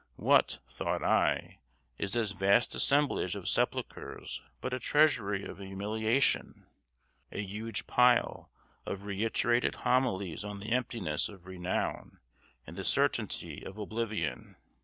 What, 0.17 0.61
thought 0.67 1.03
I, 1.03 1.59
is 1.99 2.13
this 2.13 2.31
vast 2.31 2.73
assemblage 2.73 3.35
of 3.35 3.47
sepulchres 3.47 4.41
but 4.59 4.73
a 4.73 4.79
treasury 4.79 5.45
of 5.45 5.59
humiliation 5.59 6.65
a 7.31 7.39
huge 7.43 7.85
pile 7.85 8.49
of 8.83 9.05
reiterated 9.05 9.75
homilies 9.75 10.43
on 10.43 10.59
the 10.59 10.71
emptiness 10.71 11.29
of 11.29 11.45
renown 11.45 12.19
and 12.65 12.77
the 12.77 12.83
certainty 12.83 13.63
of 13.63 13.77
oblivion? 13.77 14.55